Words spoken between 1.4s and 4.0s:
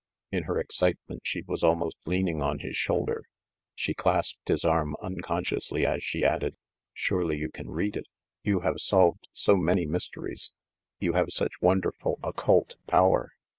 was almost leaning on his shoulder. She